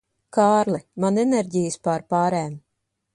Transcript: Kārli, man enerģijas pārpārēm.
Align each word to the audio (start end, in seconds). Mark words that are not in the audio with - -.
Kārli, 0.37 0.79
man 1.05 1.21
enerģijas 1.25 1.77
pārpārēm. 1.89 2.57